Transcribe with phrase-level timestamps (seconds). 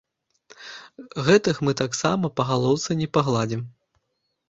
[1.27, 3.67] Гэтых мы таксама па галоўцы не пагладзім.